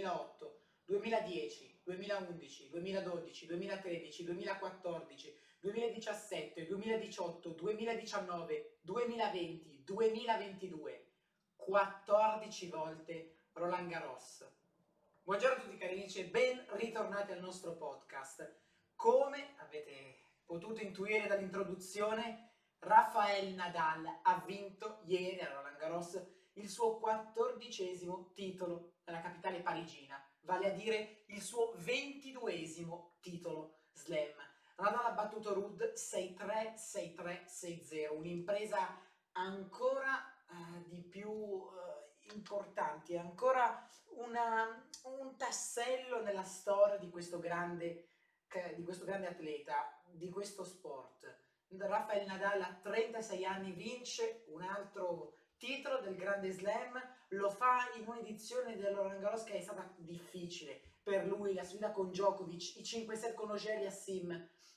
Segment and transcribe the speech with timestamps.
[0.00, 11.06] 2008, 2010, 2011, 2012, 2013, 2014, 2017, 2018, 2019, 2020, 2022,
[11.56, 14.48] 14 volte Roland Garros.
[15.22, 18.58] Buongiorno a tutti cari amici e ben ritornati al nostro podcast.
[18.94, 26.98] Come avete potuto intuire dall'introduzione, Rafael Nadal ha vinto ieri a Roland Garros il suo
[26.98, 34.48] quattordicesimo titolo nella capitale parigina, vale a dire il suo ventiduesimo titolo slam.
[34.76, 38.98] Nadal ha battuto Rud 6-3, 6-3, 6-0, un'impresa
[39.32, 48.06] ancora eh, di più eh, importante, ancora una, un tassello nella storia di questo, grande,
[48.74, 51.38] di questo grande atleta, di questo sport.
[51.76, 58.08] Rafael Nadal a 36 anni vince un altro titolo del Grande Slam, lo fa in
[58.08, 63.14] un'edizione dell'Oran Garros che è stata difficile per lui, la sfida con Djokovic, i 5
[63.14, 64.30] set con Ogeri a Sim,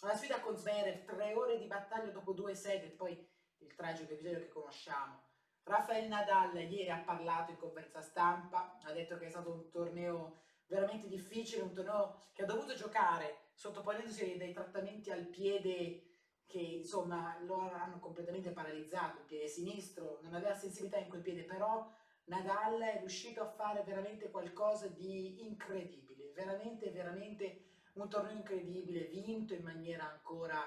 [0.00, 3.12] la sfida con Zverev, tre ore di battaglia dopo due set e poi
[3.58, 5.22] il tragico episodio che conosciamo.
[5.64, 10.40] Rafael Nadal ieri ha parlato in conferenza stampa, ha detto che è stato un torneo
[10.66, 16.09] veramente difficile, un torneo che ha dovuto giocare sottoponendosi dei trattamenti al piede
[16.50, 21.44] che insomma lo hanno completamente paralizzato, il piede sinistro, non aveva sensibilità in quel piede,
[21.44, 21.88] però
[22.24, 29.54] Nadal è riuscito a fare veramente qualcosa di incredibile, veramente, veramente un torneo incredibile, vinto
[29.54, 30.60] in maniera ancora,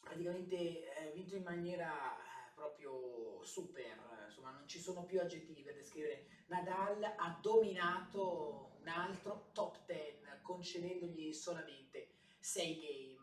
[0.00, 5.74] praticamente eh, vinto in maniera eh, proprio super, insomma non ci sono più aggettivi per
[5.74, 6.24] descrivere.
[6.46, 13.19] Nadal ha dominato un altro top 10 concedendogli solamente 6 game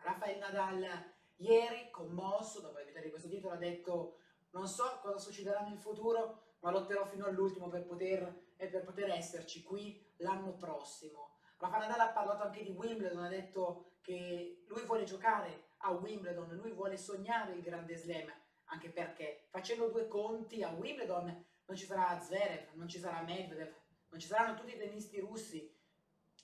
[0.00, 4.18] Rafael Nadal ieri, commosso, dopo la vittoria di questo titolo, ha detto
[4.50, 9.62] non so cosa succederà nel futuro, ma lotterò fino all'ultimo per poter, per poter esserci
[9.62, 11.36] qui l'anno prossimo.
[11.58, 16.54] Rafael Nadal ha parlato anche di Wimbledon, ha detto che lui vuole giocare a Wimbledon,
[16.56, 18.32] lui vuole sognare il grande slam,
[18.64, 23.74] anche perché facendo due conti a Wimbledon non ci sarà Zverev, non ci sarà Medvedev,
[24.08, 25.76] non ci saranno tutti i tennisti russi,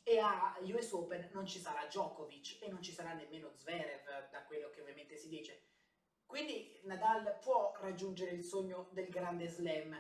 [0.05, 4.45] e a US Open non ci sarà Djokovic e non ci sarà nemmeno Zverev, da
[4.45, 5.63] quello che ovviamente si dice.
[6.27, 9.97] Quindi Nadal può raggiungere il sogno del grande slam,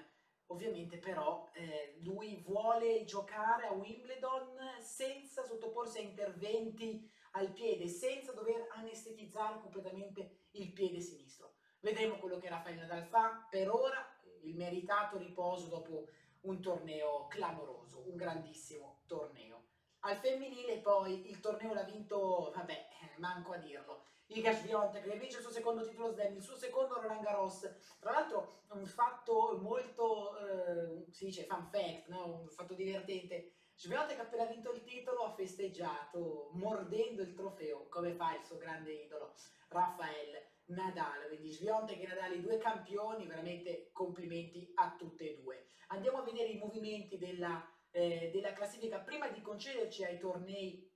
[0.46, 8.32] ovviamente però eh, lui vuole giocare a Wimbledon senza sottoporsi a interventi al piede, senza
[8.32, 11.54] dover anestetizzare completamente il piede sinistro.
[11.80, 14.06] Vedremo quello che Rafael Nadal fa, per ora
[14.42, 16.08] il meritato riposo dopo
[16.42, 19.63] un torneo clamoroso, un grandissimo torneo.
[20.06, 25.36] Al femminile poi il torneo l'ha vinto, vabbè, manco a dirlo, Iga Swiatek che vince
[25.36, 27.60] il suo secondo titolo slam, il suo secondo Roland Garros.
[28.00, 32.40] Tra l'altro un fatto molto, eh, si dice fun fact, no?
[32.40, 33.52] un fatto divertente.
[33.76, 38.92] Swiatek appena vinto il titolo ha festeggiato mordendo il trofeo, come fa il suo grande
[38.92, 39.34] idolo
[39.68, 41.28] Rafael Nadal.
[41.28, 45.66] Quindi Swiatek e Nadal, i due campioni, veramente complimenti a tutte e due.
[45.88, 50.92] Andiamo a vedere i movimenti della eh, della classifica prima di concederci ai tornei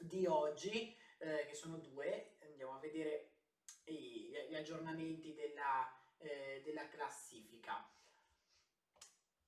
[0.00, 3.32] di oggi, eh, che sono due, andiamo a vedere
[3.84, 5.86] i, gli aggiornamenti della,
[6.18, 7.86] eh, della classifica.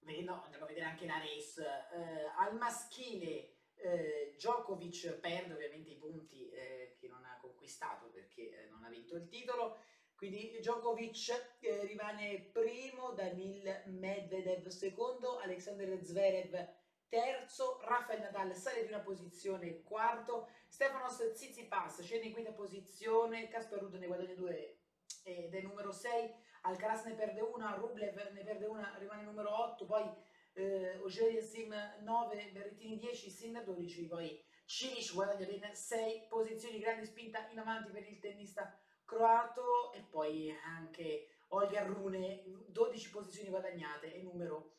[0.01, 1.63] No, andiamo a vedere anche la race.
[1.63, 8.69] Eh, al maschile eh, Djokovic perde ovviamente i punti eh, che non ha conquistato perché
[8.71, 9.79] non ha vinto il titolo.
[10.17, 18.89] Quindi Djokovic eh, rimane primo, Danil Medvedev secondo, Alexander Zverev terzo, Rafael Nadal sale di
[18.89, 24.79] una posizione quarto, Stefanos Tsitsipas scende in quinta posizione, Casper Ruud ne guadagna due
[25.23, 29.85] ed è numero 6, Alcaraz ne perde una, Rublev ne perde una, rimane numero 8,
[29.85, 30.11] poi
[30.55, 37.05] eh, Ogieri Sim 9, Berrettini 10, Sinner 12, poi Cilic guadagna ben 6 posizioni, grande
[37.05, 44.13] spinta in avanti per il tennista croato e poi anche Olga Rune 12 posizioni guadagnate
[44.15, 44.73] e numero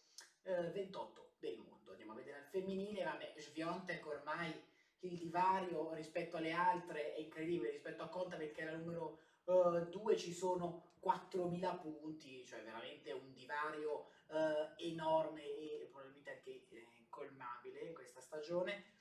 [0.43, 1.91] eh, 28 del mondo.
[1.91, 4.53] Andiamo a vedere al femminile, vabbè, Sviontek ormai
[4.99, 10.17] il divario rispetto alle altre è incredibile, rispetto a Conta perché era numero 2 uh,
[10.17, 17.81] ci sono 4.000 punti, cioè veramente un divario uh, enorme e probabilmente anche eh, colmabile
[17.81, 18.93] in questa stagione.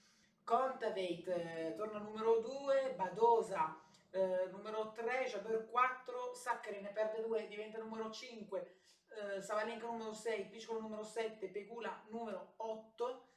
[0.45, 3.81] Contaveit eh, torna numero 2, Badosa
[4.15, 8.77] eh, numero 3, Jabber 4, Saccari ne perde 2, diventa numero 5,
[9.09, 13.29] eh, Savalenka numero 6, Piccolo numero 7, Pegula numero 8,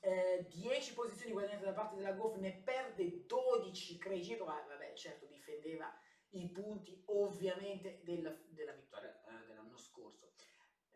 [0.00, 5.24] eh, 10 posizioni guadagnate da parte della Goff, ne perde 12 Krejcikov, ma vabbè certo
[5.24, 5.90] difendeva
[6.32, 10.32] i punti ovviamente della, della vittoria eh, dell'anno scorso.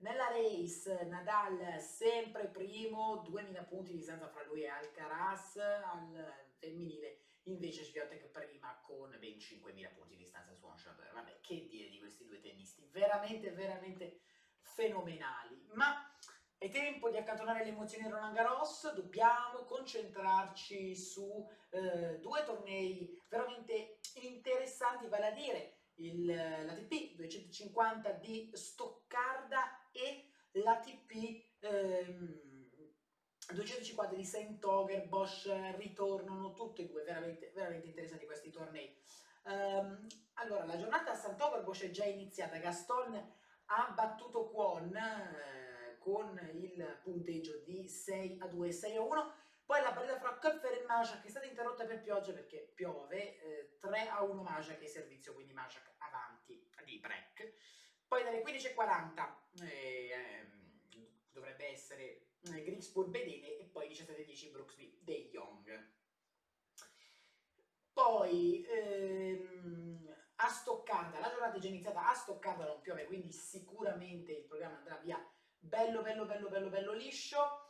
[0.01, 7.21] Nella race Nadal sempre primo, 2000 punti di distanza fra lui e Alcaraz, al femminile
[7.45, 11.13] invece Swiatek prima con ben 5000 punti di distanza su Onshador.
[11.13, 14.21] Vabbè, che dire di questi due tennisti, veramente, veramente
[14.61, 15.67] fenomenali.
[15.73, 16.11] Ma
[16.57, 23.99] è tempo di accantonare le emozioni Roland Garros, dobbiamo concentrarci su eh, due tornei veramente
[24.15, 32.54] interessanti, vale a dire l'ATP 250 di Stoccarda e l'ATP ehm,
[33.55, 34.65] 250 di St.
[34.65, 35.47] Oger, Bosch
[35.77, 38.95] ritornano tutti e due veramente, veramente interessanti questi tornei.
[39.45, 41.41] Um, allora, la giornata a St.
[41.41, 43.33] Oger Bosch è già iniziata, Gaston
[43.67, 49.33] ha battuto Kwon eh, con il punteggio di 6 a 2, 6 a 1,
[49.65, 53.79] poi la partita fra Köpfer e Majak è stata interrotta per pioggia perché piove, eh,
[53.81, 57.53] 3 a 1 Majak è servizio, quindi Majak avanti di break.
[58.07, 65.29] Poi dalle 15.40 eh, ehm, dovrebbe essere eh, Grigsburg Bedene e poi 17.10 Brooksby De
[65.31, 65.93] Jong.
[67.93, 74.33] Poi ehm, a Stoccarda, la giornata è già iniziata a Stoccarda, non piove, quindi sicuramente
[74.33, 75.25] il programma andrà via
[75.59, 77.63] bello bello bello bello bello liscio.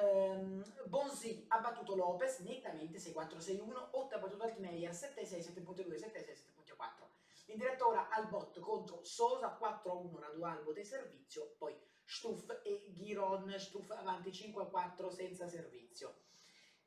[0.00, 6.44] Um, Bonzi ha battuto Lopez nettamente 6-4-6-1, 8 ha battuto Altmeier 7-6, 7.2, 7-6,
[6.76, 7.02] 7.4.
[7.46, 11.78] In diretta ora Albot contro Sosa 4-1 Radualbo di servizio, poi
[12.12, 16.20] Stuff e Giron, Stuff avanti 5-4 senza servizio.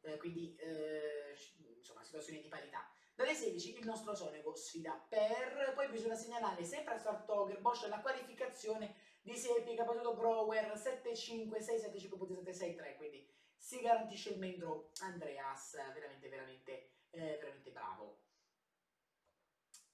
[0.02, 1.36] Eh, quindi eh,
[1.78, 2.88] insomma situazione di parità.
[3.16, 8.02] Dalle 16 il nostro Sonego sfida per, poi bisogna segnalare sempre a Sartoger Bosch la
[8.02, 13.28] qualificazione di Seppi battuto Brower 7-5, 6-7-5, 7-6-3, quindi
[13.58, 18.20] si garantisce il draw Andreas, veramente, veramente, eh, veramente bravo.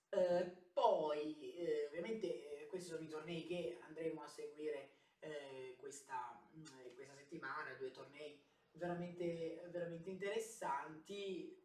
[0.10, 0.44] Eh,
[0.74, 5.01] poi, eh, ovviamente, eh, questi sono i tornei che andremo a seguire
[5.92, 8.42] questa, mm, questa, settimana, due tornei
[8.72, 11.62] veramente, veramente interessanti,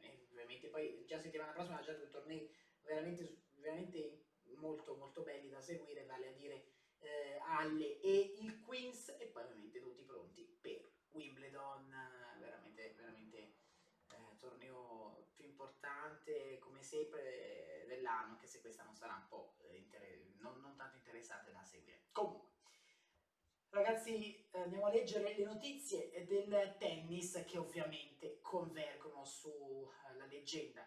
[0.00, 2.52] e ovviamente poi già settimana prossima già due tornei
[2.82, 4.24] veramente, veramente
[4.56, 6.64] molto molto belli da seguire, vale a dire
[6.98, 9.14] eh, Halle e il Queens.
[9.20, 11.94] E poi ovviamente tutti pronti per Wimbledon,
[12.40, 19.28] veramente, veramente eh, torneo più importante come sempre dell'anno, anche se questa non sarà un
[19.28, 21.62] po' eh, non, non, tanto interessante da
[23.82, 30.84] ragazzi andiamo a leggere le notizie del tennis che ovviamente convergono sulla leggenda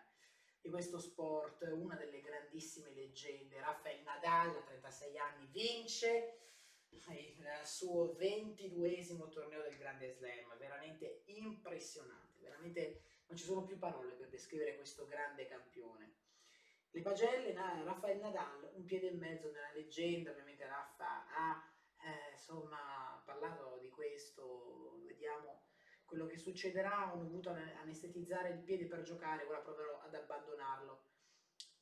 [0.59, 6.39] di questo sport, una delle grandissime leggende, Rafael Nadal, a 36 anni, vince
[6.89, 6.99] il
[7.63, 14.27] suo 22esimo torneo del Grande Slam, veramente impressionante, veramente non ci sono più parole per
[14.27, 16.11] descrivere questo grande campione.
[16.91, 20.90] Le pagelle, Rafael Nadal, un piede e mezzo nella leggenda, ovviamente Rafa ha eh,
[22.41, 25.65] insomma parlato di questo, vediamo
[26.05, 31.05] quello che succederà, ho dovuto anestetizzare il piede per giocare, ora proverò ad abbandonarlo,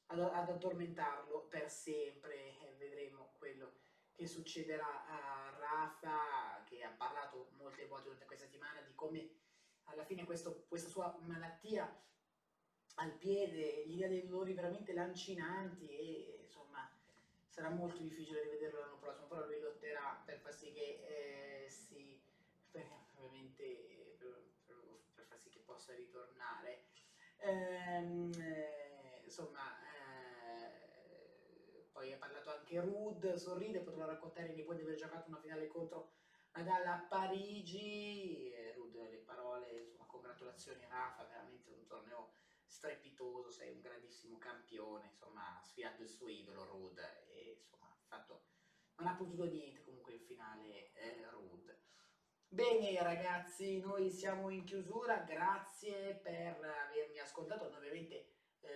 [0.08, 3.78] ad, ad addormentarlo per sempre e vedremo quello
[4.12, 5.06] che succederà.
[5.06, 9.30] A Rafa che ha parlato molte volte durante questa settimana di come
[9.86, 11.90] alla fine questo, questa sua malattia
[12.96, 16.88] al piede gli dà dei dolori veramente lancinanti e insomma
[17.60, 22.18] sarà molto difficile rivederlo l'anno prossimo, però lui lotterà per far sì che eh, si
[23.18, 24.16] ovviamente
[25.14, 26.86] per far sì che possa ritornare.
[27.40, 30.70] Ehm, eh, insomma, eh,
[31.92, 35.68] poi ha parlato anche Rud, sorride, potrò raccontare ai nipoti di aver giocato una finale
[35.68, 36.12] contro
[36.54, 42.30] Nadal a Parigi, e Rud le parole, insomma, congratulazioni Rafa, veramente un torneo
[42.66, 47.09] strepitoso, sei un grandissimo campione, insomma, ha sfidato il suo idolo Rud
[48.10, 48.42] fatto,
[48.96, 51.78] non ha potuto niente comunque in finale eh, Rud.
[52.48, 58.76] Bene ragazzi, noi siamo in chiusura, grazie per avermi ascoltato, ovviamente eh,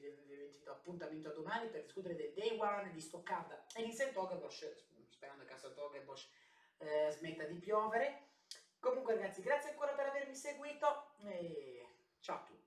[0.00, 3.84] io vi, vi invito appuntamento a domani per discutere del Day One di Stoccarda e
[3.84, 4.16] di St.
[4.16, 4.74] Ogerbosch,
[5.10, 5.76] sperando che a St.
[5.76, 6.28] Ogerbosch
[6.78, 8.30] eh, smetta di piovere.
[8.80, 11.86] Comunque ragazzi, grazie ancora per avermi seguito e
[12.20, 12.63] ciao a tutti.